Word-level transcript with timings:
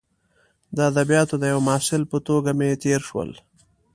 د 0.75 0.77
ادبیاتو 0.89 1.35
د 1.39 1.43
یوه 1.51 1.63
محصل 1.69 2.01
په 2.11 2.17
توګه 2.27 2.49
مې 2.59 2.69
تیر 2.83 3.01
شول. 3.09 3.31